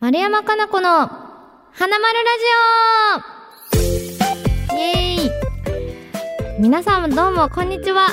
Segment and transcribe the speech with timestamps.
[0.00, 2.30] 丸山かな子の花丸ラ
[3.76, 3.78] ジ
[4.72, 4.74] オ。
[4.74, 5.30] イエーイ。
[6.58, 8.06] 皆さんどうもこんにちは。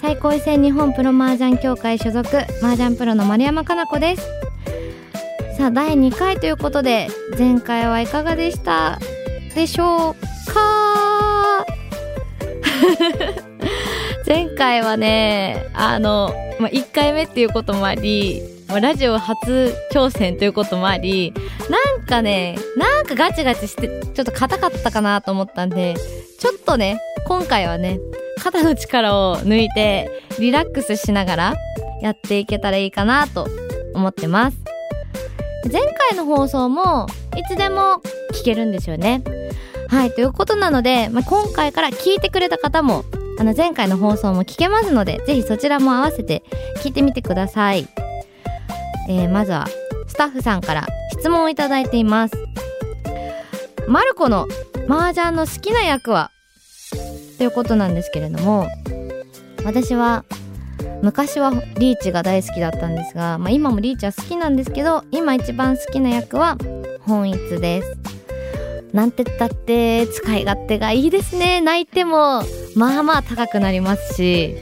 [0.00, 2.28] 最高位戦日本プロ麻雀協会所属
[2.62, 4.22] 麻雀プロの丸山かな子です。
[5.58, 9.00] さあ第2回ということで前回はいかがでした？
[9.52, 10.14] でしょう
[10.54, 11.66] か？
[14.24, 21.32] 前回はねあの、まあ、1回目っていうこともありもうラジオ初挑戦ということもあり
[21.70, 25.94] なんかねなんかガチガチしてちょっと硬かったかなと思ったんで
[26.38, 28.00] ちょっとね今回はね
[28.42, 31.54] 肩の力を抜いてリラックスしながら
[32.02, 33.48] やっていけたらいいかなと
[33.94, 34.58] 思ってます。
[35.72, 38.00] 前回の放送もいつでも
[38.32, 39.22] 聞けるんですよね。
[39.88, 43.04] はいということなので、まあ、今回から聞いてくれた方も
[43.38, 46.42] あの前回の放送も聞けますのでぜひそちらも合わせて
[46.82, 47.88] 聞いてみてください。
[49.08, 49.66] えーまずは
[50.06, 52.36] スタッフさんから質問をいただいています。
[53.88, 54.46] マルコの
[54.88, 56.30] 麻雀の好きな役は？
[57.38, 58.66] ということなんですけれども
[59.64, 60.24] 私は
[61.02, 66.56] 昔はリーチが大好きだったんですが、まあ、今もリーチは好きなんですけど今一番好きな役は
[67.02, 67.98] 本一です。
[68.92, 71.60] なんてったって使い勝手がいいですね。
[71.60, 72.42] 泣いても
[72.74, 74.56] まあまあ高くなりますし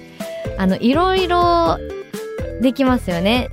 [0.59, 1.79] あのいろいろ
[2.61, 3.49] できますよね。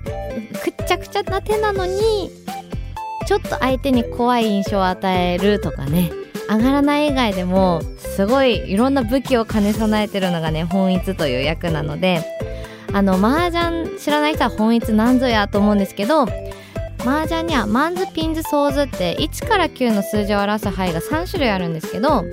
[0.64, 2.30] くっちゃくちゃな手なのに
[3.28, 6.12] ちょっと相手に怖い印象を与えるとかね。
[6.50, 12.24] 上がらない以外でもすごいいろんな武器を兼ね備えてるのがね本一という役なので。
[12.94, 16.24] あの麻雀知らない人は本一なんぞやと思うんですけど
[17.00, 22.26] 麻雀にはマンズピンズソーズって1から9の数字を表す牌が3種類あるんですけど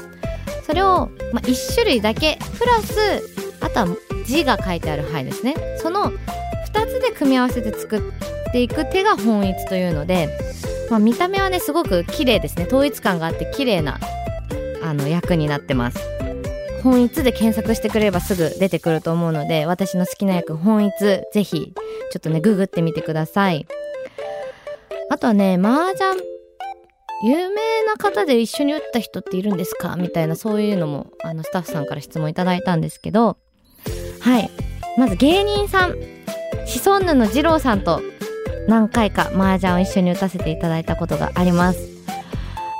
[0.65, 3.23] それを、まあ、1種類だけプラス
[3.61, 3.97] あとは
[4.27, 5.55] 字が書いてある牌ですね。
[5.79, 6.13] その
[7.19, 8.01] 組み合わせて作っ
[8.53, 10.29] ていく手が本一というので、
[10.89, 12.67] まあ、見た目はねすごく綺麗ですね。
[12.67, 13.99] 統一感があって綺麗な
[14.83, 15.99] あの役になってます。
[16.83, 21.75] 本一で検索してくれればすぐ出てくると思うので私の好きな役本一ぜひ
[22.13, 23.67] ちょっとねググってみてください。
[25.11, 26.23] あとはね麻雀。
[27.25, 29.97] 有名な方で一緒に打った人っているんですか？
[29.97, 33.39] みたいなそういうのもあのスタッフさんから質問いただいたんですけど。
[34.21, 34.49] はい。
[34.97, 35.97] まず芸人さん。
[36.69, 38.03] シソンヌの二郎さんと
[38.69, 41.89] 何回か麻雀を一緒に打たせていただいたことがあります。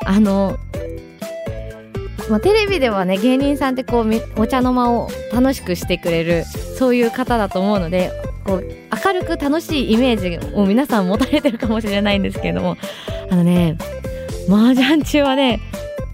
[0.05, 0.59] あの
[2.29, 8.13] まあ、テレビではね芸人さんってこうお茶の間を楽しくしてくれるそういう方だと思うので
[8.45, 8.65] こう
[9.07, 12.77] 明るく楽しいイメージを皆さん持たれてるかもしれないんですけれども
[13.31, 13.79] あのね
[14.51, 15.61] 麻雀中はね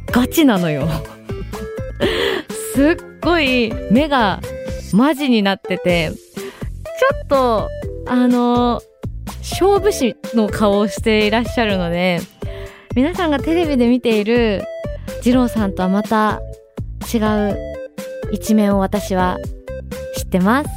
[0.06, 0.86] ガチなのよ。
[2.74, 4.40] すっごい目が
[4.92, 7.68] マジになっててょっと
[8.06, 8.80] あの
[9.40, 12.20] 勝負師の顔をしていらっしゃるので
[12.94, 14.64] 皆さんがテレビで見ている
[15.24, 16.40] 二郎さんとはまた
[17.12, 17.58] 違う
[18.32, 19.38] 一面を私は
[20.16, 20.70] 知ってます。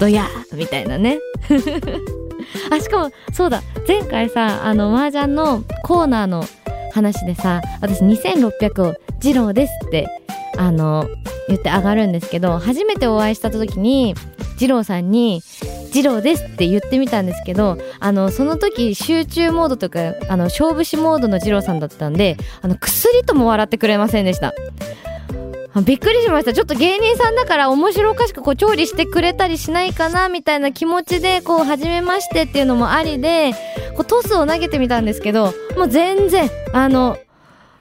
[0.00, 1.18] ドヤーみたいなね。
[2.72, 6.44] あ、しかも、そうだ、前回さ、あの、麻雀のコーナーの
[6.92, 10.08] 話でさ、私2600を二郎ですって、
[10.56, 11.06] あの、
[11.48, 14.14] 言って上がるんですけど、初めてお会いした時に、
[14.58, 15.42] 二郎さんに、
[15.92, 24.52] 二郎ですって言ってみたんですけど、あの、その時集中モードとか、あの、勝負師モードの二郎さんだったんで、あの、薬とも笑ってくれませんでした。
[25.84, 26.52] びっくりしました。
[26.52, 33.52] ちょっと芸人さんだから面白おかしくこう調理してくれたりしないかなみたいな気持ちでこう始めましてっていうのもありで、
[33.94, 37.18] こうトスを投げてみたんですけど、もう全然、あの、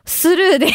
[0.05, 0.67] スルーで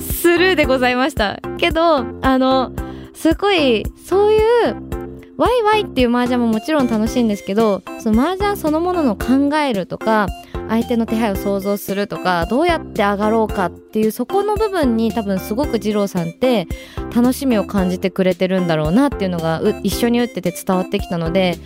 [0.00, 1.38] スルーでございました。
[1.58, 2.72] けど、あの、
[3.14, 5.05] すごい、そういう、
[5.36, 10.28] ワイワイっていう麻雀ももちろん楽しいんですけど、その麻雀そのものの考えるとか、
[10.68, 16.66] 相手の手配を想像するとか、どうやって上がろうかっていうそこの部分に多分すごく二郎さんって
[17.14, 21.58] 楽しみを感じてくれてるんだろうなっていうのが一緒に打ってて伝わってきたので、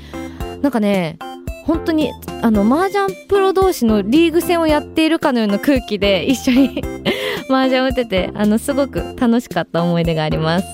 [0.62, 1.18] なんかね、
[1.64, 2.10] 本当に
[2.42, 6.82] あの麻雀プロ同士のリーグ戦をやっているかのような空気で一緒に
[7.48, 10.66] 麻雀を打っててあのすごく楽しかった思い出があります。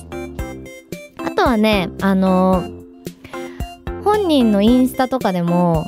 [1.23, 2.76] あとはねあの
[4.07, 5.85] 本人のインスタとかでも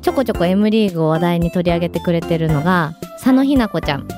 [0.00, 4.08] ちょこちょこ M リーグを話題に取り上げてくれてるのが佐野ひな子ちゃん。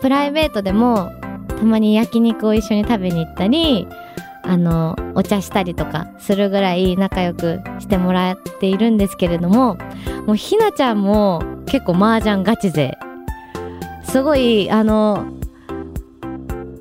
[0.00, 1.12] プライベートでも
[1.46, 3.86] たまに焼肉を一緒に食べに行ったり
[4.42, 9.76] あのお茶したりとかするぐらい仲良くしてもらっているんですけれども
[10.26, 12.96] もうひなちゃんも結構麻雀ガチ勢。
[14.04, 15.26] すごいあの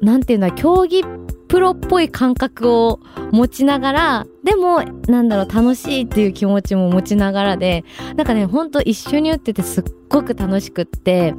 [0.01, 1.03] なんていうの競技っ
[1.51, 3.01] プロっぽい感覚を
[3.33, 7.83] 持ちながら、でも、なんだろう、楽しいっていう気持ちも持ちながらで、
[8.15, 11.35] なんかね、ほんと一緒に打っててすっごく楽しくって、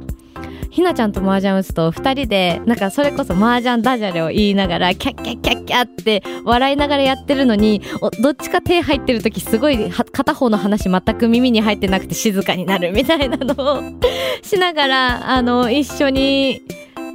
[0.69, 7.81] ひなちゃんと麻雀打つと二人で、なんかそれこそ麻雀ダジャレを言いながら、キャッキャッキャッキャって笑いながらやってるのに、
[8.21, 13.81] どっちか手入ってる時すごい片方の話全く耳に入ってなくて静かになるみたいなのを
[14.45, 16.61] しながら、あの、一緒に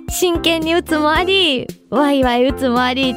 [0.09, 3.15] 真剣に打つもあり、ワイワイ打つもあり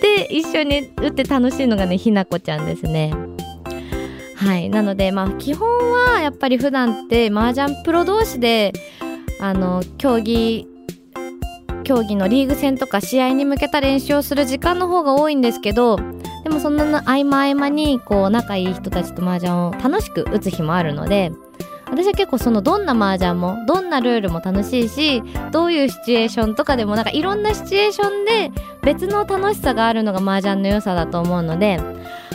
[0.00, 3.14] で一緒に打って楽しいのがね、ひなこちゃんですね。
[4.36, 4.68] はい。
[4.68, 8.72] なので、まあ、基本はやっぱり普段って麻雀プロ同士で
[9.40, 10.68] あの競技
[11.84, 15.98] 競技のリーグ戦とか試合に向けた練習をする時間の方が多いんですけど
[16.44, 21.32] でもそんな合間合間にこう仲いい人たちと麻雀を楽しく打つ日もあるので
[21.92, 25.22] 私は結構そのどんな麻雀もどんなルールも楽しいし
[25.52, 28.50] どういうシチュエーションとかでもなんかいろんなシチュエーションで
[28.82, 31.78] 別の楽しさがあるのが麻雀の良さだと思うので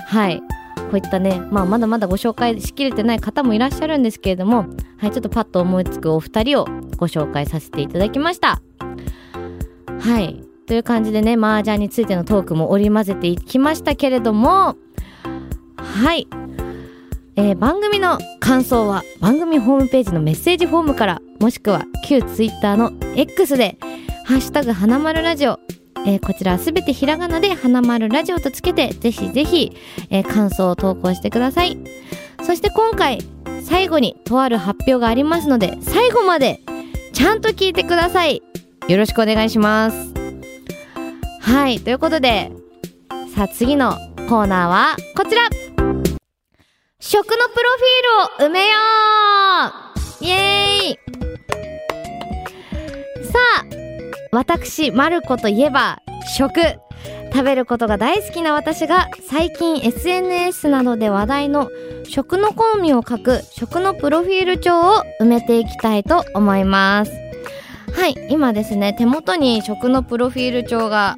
[0.07, 0.41] はい
[0.75, 4.67] こういったね、まあ、まだまだご紹介しきれてない方もいらっしゃるんですけれども、
[4.97, 6.65] はい、ちょっとパッと思いつくお二人を
[6.97, 8.61] ご紹介させていただきました。
[9.99, 10.43] はい。
[10.65, 14.75] という感じでね、麻雀についてのトークも織り交ぜていきましたけれども、
[15.77, 16.27] はい。
[17.39, 23.77] えー、番組の感想は番組ホームページのメッセージフォームからもしくは旧 Twitter の X で
[24.25, 25.59] 「ハッシュタグ花丸ラジオ」
[26.07, 29.77] えー、こちらすべてひらがなで花丸ラジオとつけてぜひぜひ、
[30.09, 31.77] えー、感想を投稿してください。
[32.43, 33.19] そして今回
[33.63, 36.61] 最後にとある発表がありますので最後まで
[37.13, 38.41] ちゃんと聞いてください。
[38.87, 40.13] よろしくお願いします。
[41.41, 42.51] はいということで
[43.35, 43.97] さあ次の
[44.27, 45.66] コーナーはこちら。
[46.99, 47.69] 食のプロ
[48.39, 48.73] フィールを埋めよ
[50.19, 50.99] うイエーイ
[53.23, 56.01] さあ私、マルコといえば、
[56.35, 56.59] 食。
[57.31, 61.69] 食べることが大好きな私が最近 SNS などで話題の
[62.03, 67.11] 食の好みを書く食のプロフィール帳を埋めていきたいと思います。
[67.93, 71.17] はい、今ですね、手元に食のプロフィール帳が、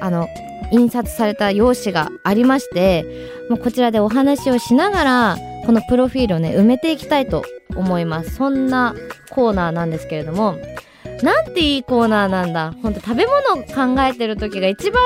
[0.00, 0.26] あの、
[0.70, 3.04] 印刷された用紙がありまして、
[3.48, 5.36] もうこちらでお話をしながら、
[5.66, 7.44] このプロフィールをね、埋めていきたいと
[7.74, 8.36] 思います。
[8.36, 8.94] そんな
[9.30, 10.56] コーナーなんですけれども、
[11.22, 12.74] なんていいコーナーなんだ。
[12.82, 15.02] ほんと食べ物考えてる時が一番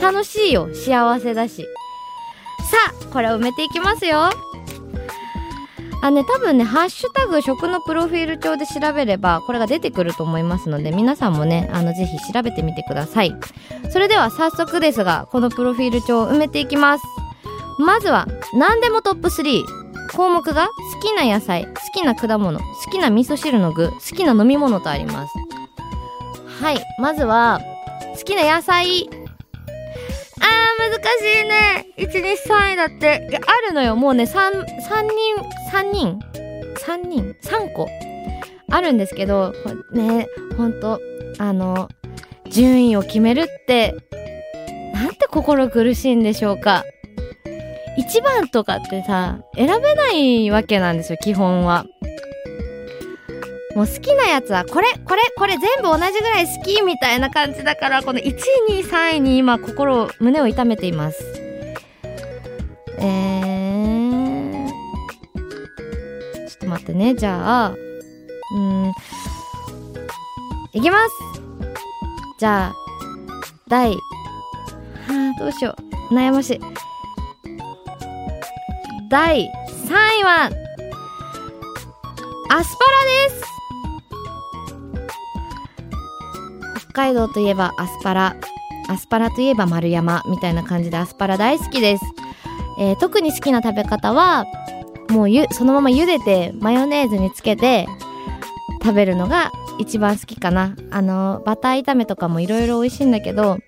[0.00, 0.68] 楽しいよ。
[0.74, 1.66] 幸せだし。
[2.70, 4.30] さあ、これを埋めていきますよ。
[6.02, 13.36] あね、多分ね、ハッシュタグ食のプロフィール帳で調べれば、これが出てくると思いますので、皆さんもね、あの、ぜひ調べてみてください。
[13.90, 17.04] それでは早速ですが、このプロフィール帳を埋めていきます。
[17.78, 19.80] まずは、何でもトップ3。
[20.16, 25.32] 項目が好きな野菜、好きな果物、好きな味噌汁の具、好きな飲み物とあります。
[26.60, 27.60] はい、まずは、
[28.18, 29.08] 好きな野菜。
[30.40, 31.86] あー、難しいね。
[31.96, 33.40] 1、2、3位だって。
[33.46, 33.96] あるのよ。
[33.96, 35.36] もうね、3、3人、
[35.72, 36.18] 3人
[36.76, 37.88] ?3 人 ?3 個？
[38.70, 39.52] あるんですけど、
[39.92, 41.00] ね、ほんと、
[41.38, 41.88] あの、
[42.48, 43.94] 順位を決めるって、
[44.94, 46.84] なんて心苦しいんでしょうか。
[47.98, 51.84] 1番とかってさ、選べないわけなんですよ、基本は。
[53.74, 58.24] もう好きなやつは、これ、これ、これ全部同じぐらい好きみたいな感じだから、この1
[58.68, 61.24] 位、2位、3位に今、心を、胸を痛めています。
[62.98, 64.68] えー。
[66.48, 67.74] ちょっと待ってね、じゃあ、
[68.52, 68.92] うん、
[70.72, 71.14] いきます
[72.38, 72.74] じゃあ、
[73.68, 73.98] 第、は
[75.36, 75.76] あ、どうしよ
[76.10, 76.14] う。
[76.14, 76.60] 悩ましい。
[79.08, 79.48] 第
[79.86, 80.50] 3位は、
[82.52, 83.59] アスパラです
[86.90, 88.36] 海道といえばアスパラ。
[88.88, 92.04] アスパラといえば丸山みたいな感じでアスパラ大好きです。
[92.78, 94.46] えー、特に好きな食べ方は、
[95.10, 97.86] もうゆ、そのまま茹でてマヨネーズにつけて
[98.82, 100.76] 食べるのが一番好きかな。
[100.90, 103.58] あの、バター炒めとかもいろいろ美味しいんだけど、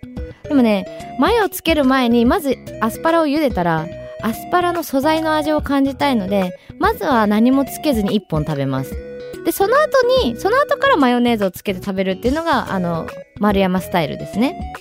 [0.44, 3.86] でもね、マヨをつける前にまずアスパラを茹でたら
[4.22, 9.11] アスパラの素材の味を感じたいので、まずは何もつけずに1本食べます。
[9.44, 13.06] で、その後に、その後からマヨネーズをつけて食べるっていうのが、あの、
[13.38, 14.74] 丸山スタイルですね。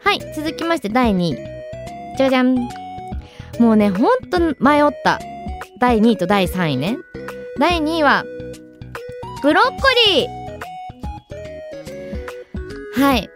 [0.00, 1.36] はい、続きまして第2位。
[2.16, 2.56] じゃじゃん。
[3.58, 5.20] もうね、ほんと迷った。
[5.78, 6.98] 第2位と第3位ね。
[7.58, 8.24] 第2位は、
[9.42, 9.72] ブロッコ
[10.08, 10.42] リー
[13.02, 13.28] はい。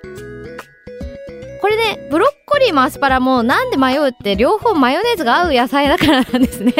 [1.61, 6.73] これね、ブロッコリーもアスパラもなんで迷うって両方マヨネーズが合う野菜だからなんですね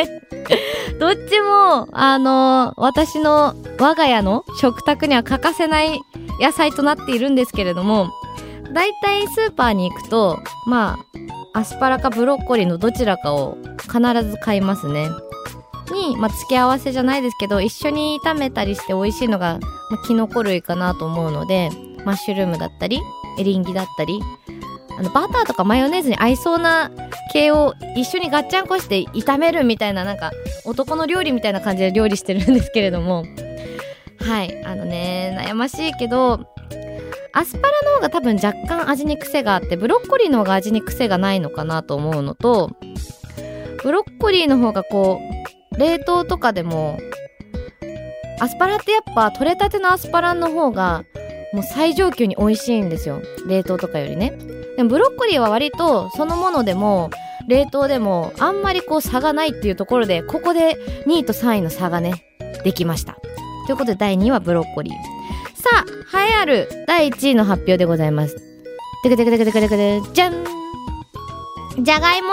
[0.99, 6.01] どっちも、あのー、私の我が家の食卓には欠かせない
[6.41, 8.11] 野菜となっているんですけれども、
[8.73, 10.99] だいたいスーパーに行くとま
[11.55, 15.09] あアスパラかブロッコリーのどちらかを必ず買いますね。
[15.93, 19.59] に、まあ、付け合わせじゃないですけど一緒に炒めたりして美味しいのが、
[19.91, 21.71] まあ、キノコ類かなと思うので
[22.05, 23.01] マッシュルームだったり
[23.39, 24.21] エリンギだったり
[24.99, 26.91] あのバターとかマヨネーズに合いそうな
[27.33, 30.33] 系を一緒にガッチャンコして炒めるみたいななんか
[30.65, 33.25] 男の料理みたいな感じで料理してるんですけれども。
[34.21, 34.65] はい。
[34.65, 36.47] あのね悩ましいけど
[37.33, 42.71] アスパラの方が多分若干味に癖があってブロッコリーの方が味に癖がないのかなと思うのと
[43.83, 45.21] ブロッコリーの方がこ
[45.73, 46.99] う冷凍とかでも
[48.41, 51.05] アスパラってやっぱ取れたてのアスパラの方が
[51.53, 53.23] もう最上級に美味しいんですよ。
[53.47, 54.56] 冷凍とかよりね。
[54.77, 57.11] でもブロッコリーは割とそのものでも
[57.49, 62.25] 冷凍でもあんまりこう差がないっていうところでここで2位と3位の差がね
[62.65, 63.17] できました。
[63.67, 64.95] ということで第2位はブロッコリー。
[65.55, 68.37] さあ栄えある第1位の発表でございます。
[69.03, 70.45] てくてくてくてくてくてじゃん。
[71.81, 72.29] じゃがいも。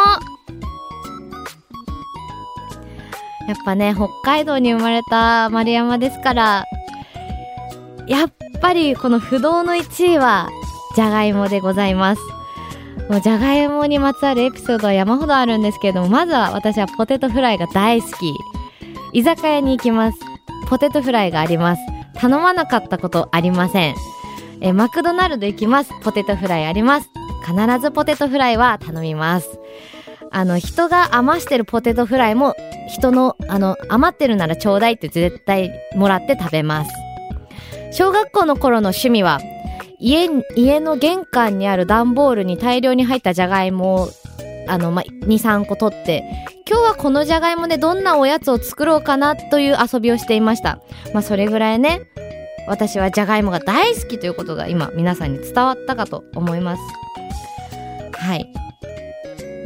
[3.48, 6.66] やっぱね北海道に生まれた丸山ですから
[8.08, 10.50] やっぱりこの不動の1位は
[10.96, 12.22] じゃがいもでございます。
[13.10, 18.34] もうじゃがいもにまつわるエピソードは山ほどあるんですけれどもまずは私はポテトフライが大好き。
[19.12, 20.20] 居酒屋に行きます。
[20.68, 21.82] ポテトフライがあります。
[22.16, 23.96] 頼まなかったことありません。
[24.62, 25.92] えマクドナルド行きます。
[26.02, 27.10] ポテトフライあります。
[27.46, 29.60] 必ずポテトフライは頼みます。
[30.32, 32.56] あの人が余してるポテトフライも
[32.88, 36.92] 人のあの余ってるならちょうだいって絶対もらって食べます。
[37.92, 39.40] 小学校の頃の趣味は
[40.04, 44.10] 家家の玄関にある段ボールに大量に入ったじゃがいもを
[44.68, 46.26] あの、ま、23個取って
[46.70, 50.82] 今日はこのじゃがいもでどんなおやつを作ろうかなという遊びをしていました。
[51.14, 52.02] まあそれぐらいね
[52.68, 56.82] 私はじゃがいもが大好きということが今皆さんに伝わったかと思います。
[58.12, 58.54] はい。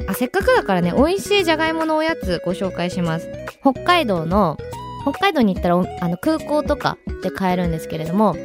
[0.08, 3.28] あせっかくだからね美味しいじゃがいものおやつご紹介します。
[3.62, 4.58] 北海道の
[5.02, 8.36] 北海道に行ったらあの空港とかで買えるんですけれども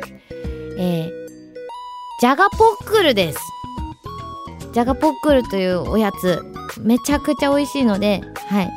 [0.78, 1.21] えー、
[2.22, 3.40] じゃがポックルです。
[4.72, 6.40] じゃがポックルというおやつ。
[6.80, 8.70] めちゃくちゃ美味しいのではい。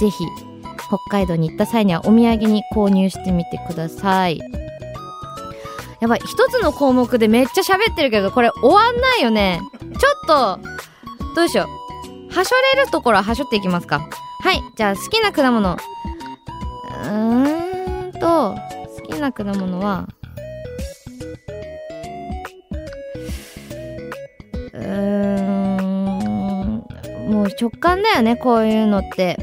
[0.00, 0.24] ぜひ
[0.88, 4.40] 北海道に行った際にはお土産に購入してみてください。
[6.00, 6.20] やばい。
[6.24, 9.60] 一つの項目でめっちゃ喋ってるけどこれ終わんないよね。
[9.80, 9.88] ちょ
[10.56, 10.60] っと
[11.36, 12.34] どうしよう。
[12.34, 14.00] はしょれるところははしょっていきますか。
[14.40, 14.60] はい。
[14.74, 15.72] じゃあ好きな果物。
[15.72, 18.56] うーんと
[18.96, 20.08] 好きな果物は
[24.98, 26.84] ん。
[27.30, 29.36] もう直感だよねこういうのって。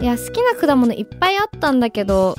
[0.00, 2.36] いや好きな果物いっぱいあったんだけど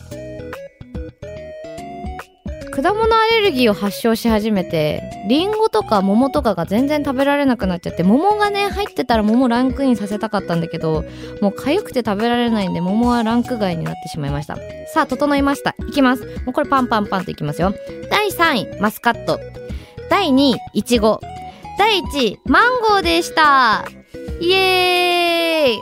[2.72, 11.04] 果物アレルギーを発症し始めてリンゴとか桃とかが全然食べられなくなっちゃって桃がね入ってたら桃ランクインさせたかったんだけど
[11.42, 14.56] もう痒くて食べられないんで桃はランク外になってしまいました。
[14.94, 15.76] さあ整いました。
[15.90, 16.24] いきます。
[16.46, 17.74] もうこれパンパンパンといきますよ。
[18.10, 19.38] 第3位マスカット。
[20.10, 21.22] 第2位いちご。
[21.78, 23.86] 第1位マンゴーでした。
[24.42, 25.80] イエーイ。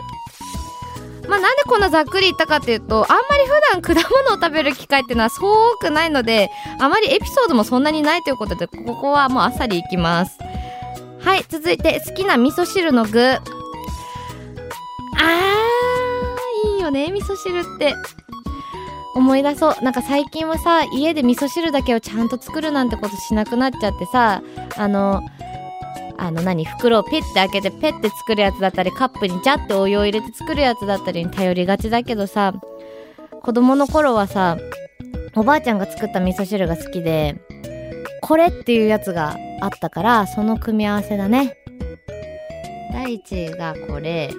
[1.27, 10.38] まあ、なんでこんなざっくり言ったかっていうとあんまり普段果物を食べる機会っていうのはそう多くないのであまりエピソードもそんなにないということでここはもうあっさりいきます。
[11.19, 13.19] はい続いて好きな味噌汁の具。
[13.19, 17.93] あーいいよね味噌汁って。
[19.17, 19.83] 思い出そう。
[19.83, 24.43] なんか最近はさ家で味噌汁だけをちゃんと作るなんてことしなくなっちゃってさ
[24.77, 25.24] あの
[26.19, 32.53] あの何袋をピッて開けてペッて作るやつだったりカップにジャッてお湯を入れて作るやつだったりに頼りがちだけどさ
[33.43, 34.57] 子供の頃はさ
[35.36, 37.39] おばあちゃんが作った味噌汁が好きで
[38.21, 41.57] これっていうやつがあったからその組み合わせだね。
[42.91, 44.31] 第一がこれ。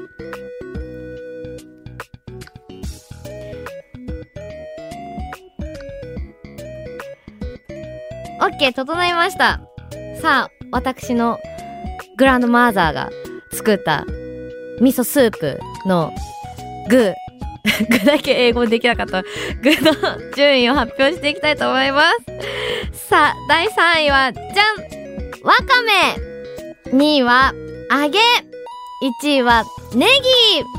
[8.49, 9.61] オッケー整いました。
[10.23, 11.39] さあ私の
[12.17, 13.11] グランドマザーが
[13.53, 14.07] 作った
[14.81, 16.13] 味噌スープの
[16.89, 17.13] 具。
[17.91, 19.23] 具だけ英語できなかった。
[19.63, 19.93] 具の
[20.35, 22.11] 順位を発表していきたいと思いま
[22.93, 23.09] す。
[23.09, 24.49] さあ第3位はじゃん
[25.43, 25.83] わか
[26.91, 27.53] め2位は
[27.91, 28.19] 揚げ。
[29.23, 29.65] 1位は
[29.95, 30.79] ネギ。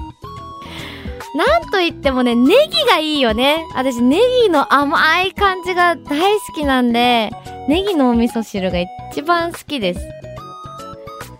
[1.35, 3.63] なんといってもね、ネギがいいよね。
[3.75, 7.29] 私、ネギの甘い感じが大好きなんで、
[7.69, 8.79] ネギのお味噌汁が
[9.11, 9.99] 一番好きです。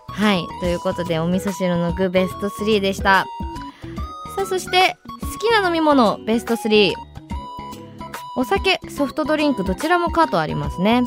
[0.07, 0.45] はい。
[0.61, 3.25] ということで、お味噌汁の具ベスト3でした。
[4.35, 6.93] さあ、そして、好きな飲み物ベスト3。
[8.37, 11.01] お酒、ソフトドリンク、どちらもカートありますね。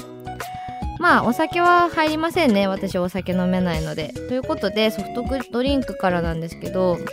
[0.99, 7.07] まあお酒は入りませんね私お酒飲めないのでということでソフトドリンクからなんですけど好き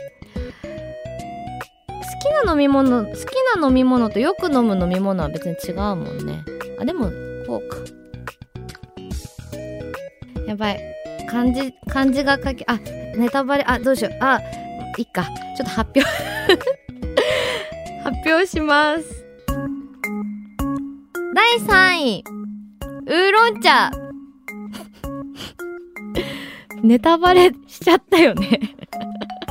[2.45, 3.15] な飲み物好き
[3.59, 6.43] な飲み物とよく飲む飲み物は別に違うもんね
[6.79, 7.09] あでも
[7.47, 7.77] こうか
[10.49, 10.79] やばい。
[11.29, 12.79] 漢字漢字が書きあ
[13.15, 14.17] ネタバレあどうしよう。
[14.19, 14.41] あ
[14.97, 15.29] いっか。
[15.55, 16.01] ちょっと発表。
[18.03, 19.27] 発表します。
[21.35, 22.23] 第3位。
[23.05, 23.91] ウーロン茶。
[26.81, 28.59] ネタバレしちゃったよね。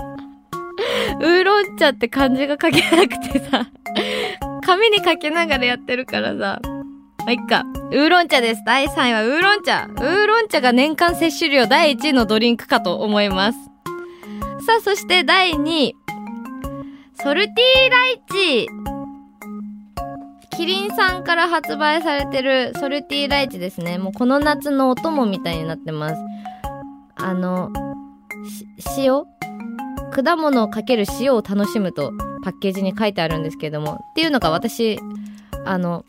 [1.20, 3.70] ウーロン茶って漢字が書けなくてさ。
[4.62, 6.60] 紙に書きながらやってるからさ。
[7.28, 7.66] まあ、いっか。
[7.90, 8.62] ウーロン茶です。
[8.64, 9.86] 第3位はウーロン茶。
[9.86, 13.58] ウーロン茶が年間摂取量第1位のドリンクかと思います。
[14.64, 15.94] さあ、そして第2位。
[17.22, 18.22] ソルティーライ
[18.64, 18.68] チ。
[20.56, 23.98] キリンさんから発売されてるソルティーライチですね。
[23.98, 26.16] もうこの夏のお供みたいになってます。
[27.16, 27.70] あの、
[28.96, 29.24] 塩？
[30.12, 32.10] 果物をかける塩を楽しむと
[32.42, 33.98] パッケージに書いてあるんですけども。
[34.12, 34.98] っていうのが私、
[35.66, 36.06] あの、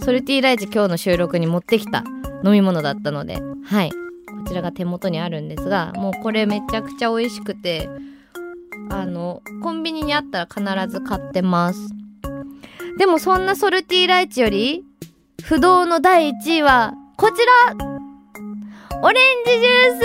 [0.00, 2.04] ソルティーライチ今日の収録に持ってきた
[2.44, 3.90] 飲み物だったので、はい。
[3.90, 3.96] こ
[4.48, 7.88] ちらが手元にあるんですが、もうこれめちゃくちゃ美味しくて、
[8.90, 11.90] あの、コンビニにあったら必ず買ってます。
[12.98, 14.84] でもそんなソルティーライチより、
[15.42, 17.38] 不動の第1位は、こち
[17.70, 17.76] ら
[19.02, 19.98] オレンジジュー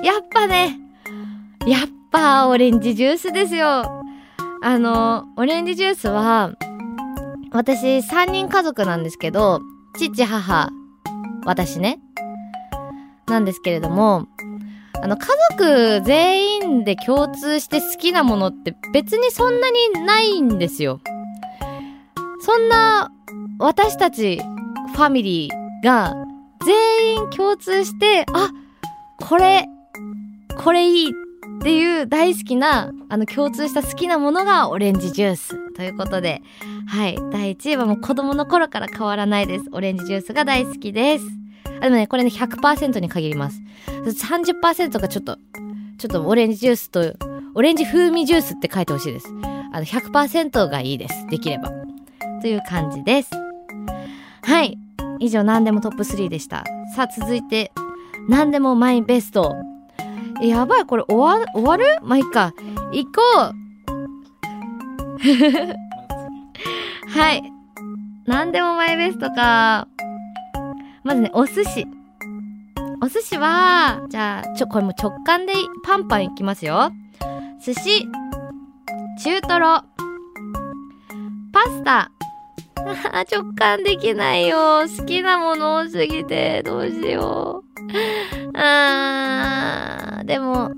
[0.00, 0.78] スやっぱね、
[1.66, 4.02] やっぱオレンジジュースですよ。
[4.64, 6.52] あの、オレンジジュースは、
[7.52, 9.60] 私3人家族なんですけど、
[9.98, 10.70] 父、母、
[11.44, 12.00] 私ね。
[13.26, 14.26] なんですけれども、
[15.02, 21.00] あの、家族全員で共通して好きなものって別にそんなにないんですよ。
[22.40, 23.10] そんな
[23.58, 24.40] 私たち
[24.94, 26.14] ファミリーが
[26.64, 28.50] 全員共通して、あ、
[29.20, 29.68] これ、
[30.56, 31.12] これいいっ
[31.62, 36.42] ていう大好きな、あの共通した好きなものがオレンジジュースということで、
[36.86, 37.18] はい。
[37.30, 39.64] 第1位はもう子供の頃から変わらないです。
[39.72, 41.24] オレンジジュースが大好きです。
[41.78, 43.60] あ、でもね、これね、100%に限ります。
[44.04, 45.36] 30%がちょっと、
[45.98, 47.14] ちょっとオレンジジュースと、
[47.54, 49.28] オレンジ風味ジュースって書いてほしいです。
[49.72, 51.26] あの、100%がいいです。
[51.28, 51.70] できれば。
[52.40, 53.30] という感じです。
[54.42, 54.78] はい。
[55.20, 56.64] 以上、何でもトップ3でした。
[56.94, 57.72] さあ、続いて、
[58.28, 59.56] 何でもマイベスト。
[60.40, 61.84] やばい、これ終わ、終わる？
[62.02, 62.52] まあ、いっか。
[62.92, 63.12] 行こ
[63.52, 63.61] う
[67.14, 67.42] はい。
[68.26, 69.86] 何でもマイベストか。
[71.04, 71.86] まずね、お寿司。
[73.00, 75.52] お寿司は、じゃあ、ちょ、これも直感で
[75.84, 76.90] パンパンいきますよ。
[77.64, 78.08] 寿司、
[79.22, 79.82] 中トロ、
[81.52, 82.10] パスタ、
[83.30, 84.82] 直感できないよ。
[84.82, 87.62] 好きなもの多すぎて、どうしよ
[88.54, 88.58] う。
[88.58, 90.70] あー、でも、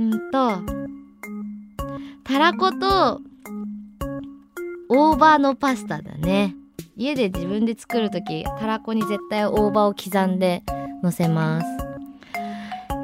[0.00, 0.81] んと、
[2.24, 3.20] たらこと、
[4.88, 6.54] 大葉のパスタだね。
[6.96, 10.62] 家で自分で作るとき、たらこに絶対大葉を刻んで
[11.02, 11.66] 乗せます。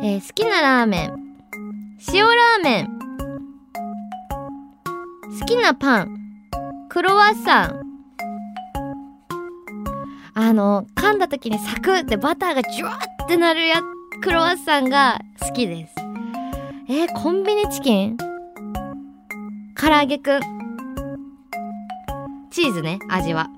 [0.02, 1.36] えー、好きなラーメン。
[2.12, 2.98] 塩ラーメン。
[5.40, 6.18] 好きなパン。
[6.88, 7.80] クロワッサン。
[10.34, 13.82] あの、噛んだ時にサクってバターがジュワーってなるや、
[14.22, 15.94] クロワッサンが好きです。
[16.88, 18.27] えー、コンビニチキン？
[19.80, 20.40] 唐揚げくん。
[22.50, 23.48] チーズね、味は。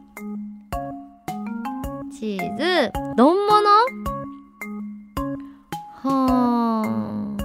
[2.13, 3.63] チーズ、丼物？
[6.03, 7.37] はあ、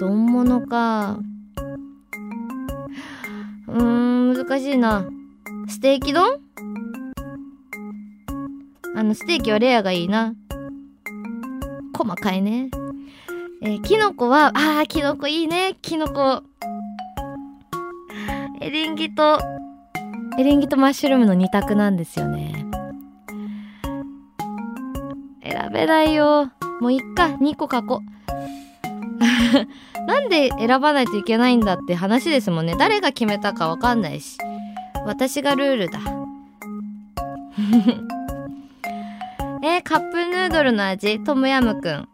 [0.00, 1.18] 丼物か。
[3.68, 5.04] うーん、難しいな。
[5.68, 6.40] ステーキ丼？
[8.94, 10.32] あの、ステーキはレアがいいな。
[11.94, 12.70] 細かいね。
[13.60, 15.76] えー、キノコは、あー、キノコいいね。
[15.82, 16.42] キノコ。
[18.66, 19.38] エリンギと、
[20.40, 22.66] エリンギとマッシュルームの二択なんですよね。
[25.40, 26.50] 選べないよ。
[26.80, 28.06] もういっか、2個書こう。
[30.04, 32.74] なんで選ばないといけないんだって話ですもんね。
[32.76, 34.36] 誰が決めたかわかんないし。
[35.04, 36.00] 私がルールだ。
[39.62, 42.08] えー、カップヌードルの味トムヤムくん。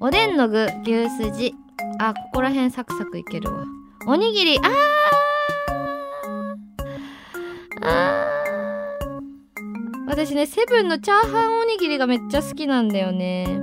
[0.00, 1.54] おでんの具牛すじ。
[1.98, 3.64] あ、ここら辺サクサクいけるわ。
[4.06, 4.66] おにぎり、あー。
[7.82, 8.32] あー。
[10.06, 13.62] 私ね、セブンのチャーハンおにぎりがめっちゃ好きなんだよね。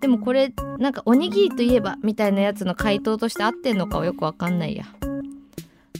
[0.00, 4.84] でもこれなんかおにぎりといえばみたいなやつの回答として合ってんのかはよくわかんないや。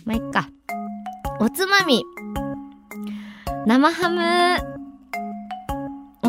[0.05, 0.49] まあいっか。
[1.39, 2.03] おつまみ。
[3.67, 4.70] 生ハム。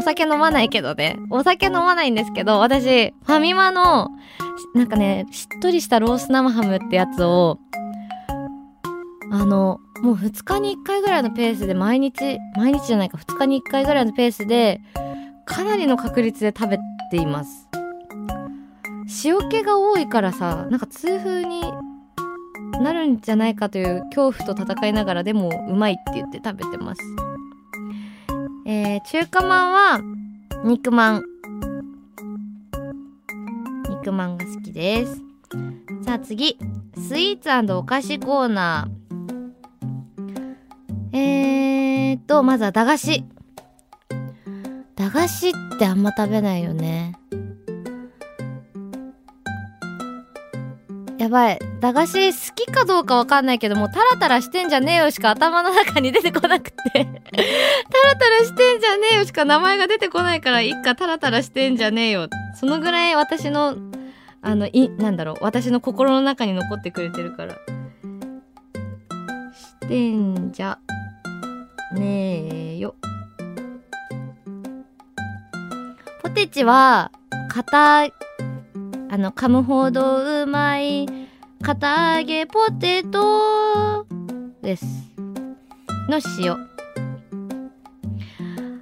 [0.01, 1.19] お酒飲まないけどね。
[1.29, 4.09] お酒飲まないんですけど、私、ファミマの、
[4.73, 7.59] なんかね、しっとりしたロース生ハムってやつを、
[9.31, 14.81] あの、もう2日に1回ぐらいのペースで毎日、毎日じゃないか、2日に1回ぐらいのペースで、
[15.45, 16.79] かなりの確率で食べ
[17.11, 17.67] ています。
[19.23, 21.61] 塩気が多いからさ、なんか痛風に
[22.81, 27.30] なるんじゃないかという恐怖と戦いながらでもうまいって言って食べてます。
[28.65, 30.01] えー、中華まんは
[30.63, 31.23] 肉まん。
[33.89, 35.21] 肉まんが好きです。
[36.03, 36.57] さあ次、
[36.95, 41.17] スイーツお菓子コーナー。
[41.17, 43.23] えーと、まずは駄菓子。
[44.95, 47.15] 駄菓子ってあんま食べないよね。
[51.21, 51.59] やばい。
[51.79, 57.05] 駄菓子好きかどうかわかんないけど、もうタラタラしてんじゃねえよしか頭の中に出てこなくて タラ
[58.17, 62.27] タラしてんじゃねえよしか名前が出てこないから、いっかタラタラしてんじゃねえよ。
[62.55, 63.77] そのぐらい私の、
[64.41, 67.53] あの、い、なんだろう、私の心の中に残ってくれてるから。
[67.53, 67.59] し
[69.87, 70.79] てんじゃ
[71.93, 72.95] ねえよ。
[76.23, 77.11] ポテチは、
[77.47, 78.05] 硬
[79.13, 81.05] あの、噛むほどうまい、
[81.61, 84.07] 堅揚げポテト
[84.61, 84.85] です。
[86.07, 86.53] の塩。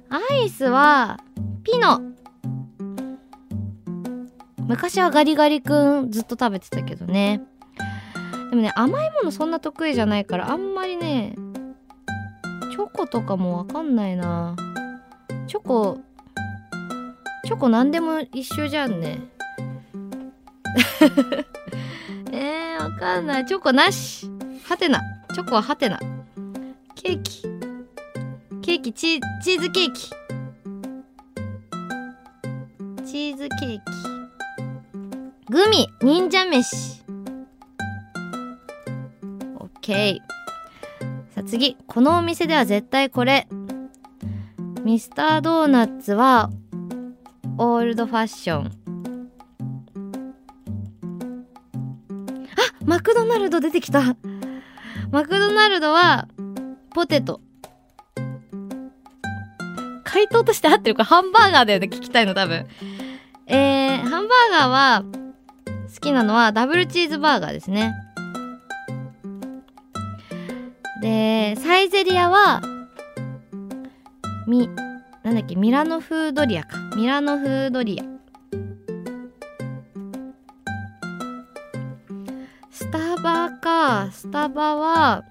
[0.08, 1.18] アイスは、
[1.64, 2.00] ピノ。
[4.68, 7.42] 昔はガリガリ君ずっと食べてたけどね。
[8.50, 11.34] でもね、甘いものそんな得意じゃないから、あんまりね、
[12.70, 14.54] チョコとかもわかんないな。
[15.48, 15.98] チョコ、
[17.46, 19.28] チョコ何でも一緒じゃんね。
[22.32, 23.46] えー、わかんない。
[23.46, 24.30] チョコなし。
[24.64, 25.00] はてな。
[25.34, 25.98] チョコははてな。
[26.94, 27.42] ケーキ。
[28.62, 30.10] ケーキ、チチーズケーキ。
[33.04, 33.82] チーズケーキ。
[35.50, 37.02] グミ、忍者飯。
[39.56, 40.18] オッケー。
[41.34, 41.76] さあ次。
[41.86, 43.48] このお店では絶対これ。
[44.84, 46.50] ミスタードーナツは、
[47.58, 48.79] オールドファッション。
[52.90, 54.16] マクドナルド出てきた。
[55.12, 56.26] マクドナルドは、
[56.92, 57.40] ポテト。
[60.02, 62.66] 回答として合ってるかハンバーガーだよね、聞きたいの多分。
[63.46, 65.04] えー、ハンバーガーは、
[65.94, 67.94] 好きなのはダブルチーズバーガーですね。
[71.00, 72.60] で、サイゼリアは、
[74.48, 74.68] み、
[75.22, 76.76] なんだっけ、ミラノフードリアか。
[76.96, 78.19] ミラノフードリア。
[84.20, 85.24] スタバは、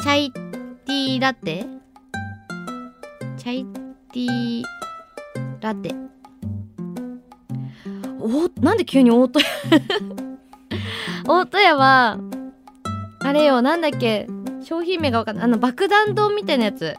[0.00, 1.66] チャイティーラテ？
[3.36, 3.66] チャイ
[4.12, 4.64] ティー
[5.60, 5.92] ラテ。
[8.20, 9.46] お、なんで急に大戸屋？
[11.26, 12.20] 大戸屋は、
[13.24, 14.28] あれよ、なんだっけ、
[14.62, 15.44] 商品名がわかんない。
[15.46, 16.94] あの、爆弾丼みたいなやつ。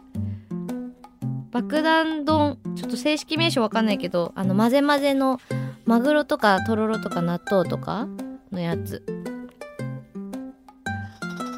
[1.51, 5.39] 爆弾丼、ちょっと正式名称わかんないけど、あの、混ぜ混ぜの、
[5.85, 8.09] マグロとかとろろとか納豆とか
[8.51, 9.20] のやつ。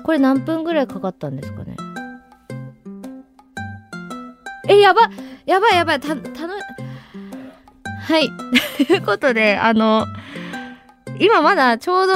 [0.03, 1.75] これ何分ぐらいかかったんですかね？
[4.67, 5.09] え、やば
[5.45, 6.53] やばいやばい、た、たの、
[8.01, 8.29] はい。
[8.85, 10.05] ということで、あの、
[11.19, 12.13] 今まだちょうど、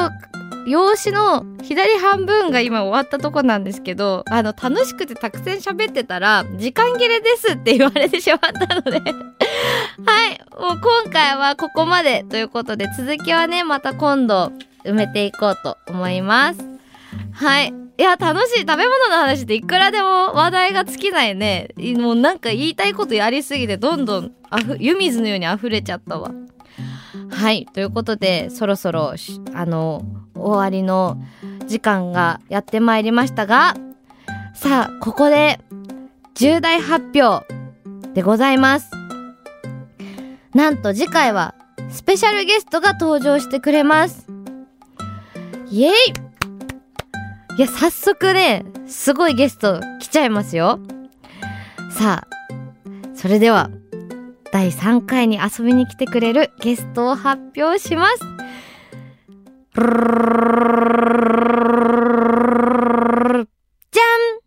[0.65, 10.41] 用紙の左半分が今終わったとこなんですけど、あの、楽しくてたくさん喋ってたら、時間切れですって言われてしまったのではい。
[10.59, 14.51] もう今回はここまでということで、続きはね、また今度
[14.83, 16.76] 埋めていこうと思います。
[17.37, 17.71] はい。
[17.99, 18.59] いや、楽しい。
[18.61, 21.69] 食べ物の話っていくらでも話題が尽きないね。
[21.97, 26.31] もうなんか言いたいことやりすぎて、どんどんあふ、湯水のように溢れちゃったわ。
[27.29, 27.67] はい。
[27.73, 29.13] ということで、そろそろ、
[29.53, 31.21] あの、終わりの
[31.67, 33.75] 時間がやってまいりましたが、
[34.55, 35.59] さあ、ここで、
[36.33, 37.45] 重大発表
[38.15, 38.89] でございます。
[40.55, 41.53] なんと次回は、
[41.91, 44.25] スペシャルゲストが登場してくれます。
[45.69, 45.93] イエイ
[47.57, 50.79] いや、早速ね、すごいゲスト来ちゃいますよ。
[51.89, 52.35] さあ、
[53.15, 53.71] それでは、
[54.51, 58.19] 第3回に遊びに来てくれるゲストを発表します。
[63.91, 64.39] じゃん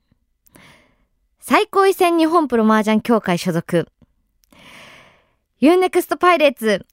[1.40, 3.88] 最高位戦日本プロ麻雀協会所属。
[5.60, 6.86] UNEXT パイレーツ、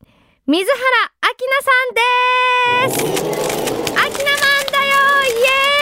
[0.48, 0.82] 水原
[1.22, 5.77] 明菜さんです明菜マンだよイエーイ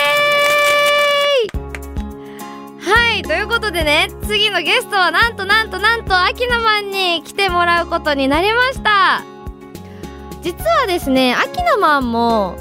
[2.86, 9.24] はい、ということでね、次のゲストはなんとなんとなんと明菜マンに来てもらうことになりました。
[10.44, 12.56] 実はですね、明菜マンも、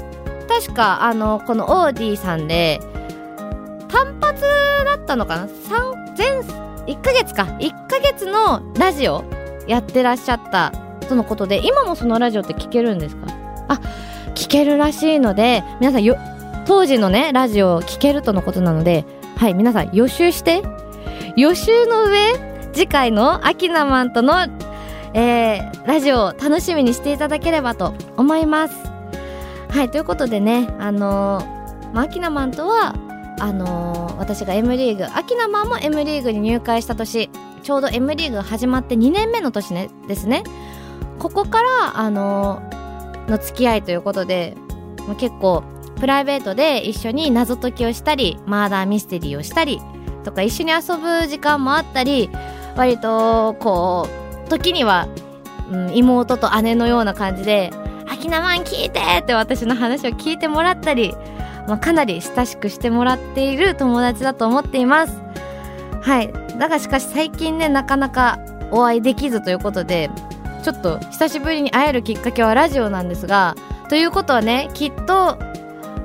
[0.47, 2.79] 確かあの、このオーディさんで、
[3.87, 4.41] 単発
[4.85, 5.47] だったのかな？
[5.47, 7.43] 三全1ヶ月か。
[7.59, 9.23] 1ヶ月のラジオ
[9.67, 10.71] やってらっしゃった
[11.07, 13.27] とのことで今もそのラジオって聞けるんですか？
[13.67, 13.79] あ
[14.33, 16.17] 聞けるらしいので皆さんよ
[16.65, 19.05] 当時のねラジオを聞けるとのことなので
[19.37, 20.63] はい皆さん予習して。
[21.35, 24.47] 予習の上次回のアキナマンとの、
[25.13, 28.75] えー、ラジオを楽しみにしていただければと思います。
[29.69, 32.95] はいということでねあのー、まあ、アキナマンとは
[33.41, 37.29] あのー、私が M リーグアキナマンも M リーグに入会した年
[37.63, 40.43] ちょうど M リーグ始まって2年目の年、ね、ですね。
[41.19, 44.55] ここからあのー、の付き合いということで、
[45.05, 45.63] まあ、結構
[45.99, 49.79] プライベートで一緒に謎解きをしたりマーダーミステリーをしたり
[50.23, 52.29] とか一緒に遊ぶ時間もあったり
[52.75, 54.07] 割とこ
[54.45, 55.07] う時には、
[55.71, 57.71] うん、妹と姉のような感じで
[58.07, 61.15] 「アキナマン聞いて!」って私の話を聞いてもらったり
[61.67, 65.21] まあ、かなり親しくしてもらっている友達だと思っています
[66.01, 68.39] はいだがしかし最近ねなかなか
[68.71, 70.09] お会いできずということで
[70.63, 73.55] ちょっと久しぶりに会えるきっかけはラジオなんですが
[73.89, 75.37] ということはねきっと、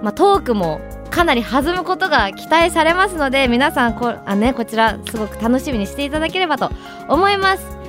[0.03, 6.71] まあ、トークもかなり弾むことが期待されますので皆さんこあ、ね、こちらすごく楽しみにしていただければと
[7.09, 7.81] 思います。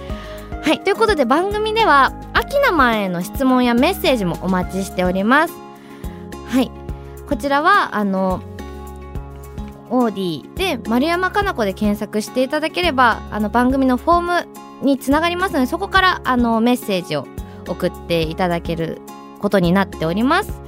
[0.64, 5.54] はいということで番組では秋名前への質問やメッセージもお待ちしております。
[6.48, 6.72] はい
[7.28, 8.42] こちらはあの
[9.90, 14.48] オーディで丸山かな子で検索していただければあの番組のフォーム
[14.82, 17.28] につながりますのでそこからあのメッセージを
[17.68, 19.02] 送っていただける
[19.40, 20.62] ことになっております。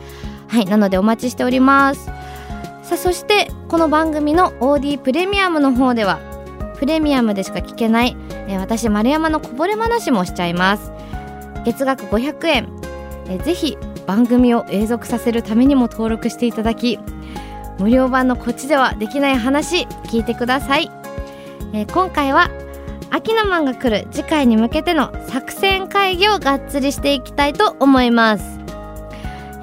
[0.47, 2.05] はいなのでお待ちしております。
[2.83, 6.19] さあそしてこの番組の OD プレミアムの方では
[6.77, 10.91] プレミアムでしか聞けない、えー、私丸山のこぼれ話もしちゃいます。
[11.65, 12.67] 月額500円、
[13.27, 16.99] えー、ぜひ番組を永続させるためにも登録していただき
[17.79, 20.91] 無料版のこっちではできない話聞いてください、
[21.73, 22.49] えー、今回は
[23.11, 28.52] アキナマンが来る次回に向けての作戦会議をがっつりしていきたいと思います、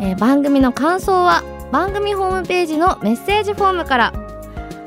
[0.00, 4.12] えー、番組の感想は番組ホームページのメッセージフォームから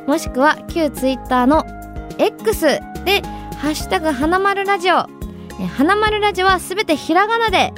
[0.07, 1.65] もしくは旧 Twitter の
[2.17, 3.21] X で
[3.57, 5.05] 「ハッシュタグ花丸ラジオ」
[5.59, 7.73] えー、花丸ラジオはすべてひらがなで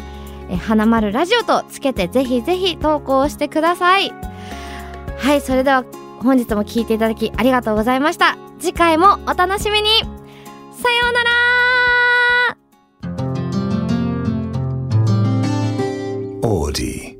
[0.50, 4.13] え花丸ラジオとつけてぜひぜひ投稿してください。
[5.17, 5.84] はいそれでは
[6.19, 8.38] 本日も聞いていただきありがとうございました。
[8.60, 9.89] 次回もお楽しみに。
[10.71, 11.32] さようなら。
[16.43, 17.14] オーディ。